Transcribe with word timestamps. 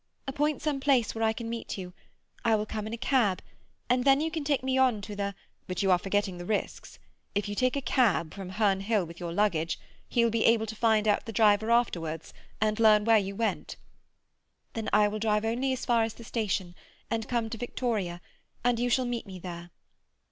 Appoint 0.27 0.63
some 0.63 0.79
place 0.79 1.13
where 1.13 1.23
I 1.23 1.31
can 1.31 1.47
meet 1.47 1.77
you. 1.77 1.93
I 2.43 2.55
will 2.55 2.65
come 2.65 2.87
in 2.87 2.93
a 2.93 2.97
cab, 2.97 3.43
and 3.87 4.03
then 4.03 4.19
you 4.19 4.31
can 4.31 4.43
take 4.43 4.63
me 4.63 4.75
on 4.75 4.99
to 5.03 5.15
the—" 5.15 5.35
"But 5.67 5.83
you 5.83 5.91
are 5.91 5.99
forgetting 5.99 6.39
the 6.39 6.45
risks. 6.47 6.97
If 7.35 7.47
you 7.47 7.53
take 7.53 7.75
a 7.75 7.83
cab 7.83 8.33
from 8.33 8.49
Herne 8.49 8.79
Hill, 8.79 9.05
with 9.05 9.19
your 9.19 9.31
luggage, 9.31 9.77
he 10.09 10.23
will 10.23 10.31
be 10.31 10.43
able 10.45 10.65
to 10.65 10.75
find 10.75 11.07
out 11.07 11.27
the 11.27 11.31
driver 11.31 11.69
afterwards, 11.69 12.33
and 12.59 12.79
learn 12.79 13.05
where 13.05 13.19
you 13.19 13.35
went." 13.35 13.75
"Then 14.73 14.89
I 14.91 15.07
will 15.07 15.19
drive 15.19 15.45
only 15.45 15.71
as 15.71 15.85
far 15.85 16.01
as 16.03 16.15
the 16.15 16.23
station, 16.23 16.73
and 17.11 17.27
come 17.29 17.47
to 17.51 17.57
Victoria, 17.59 18.21
and 18.63 18.79
you 18.79 18.89
shall 18.89 19.05
meet 19.05 19.27
me 19.27 19.37
there." 19.37 19.69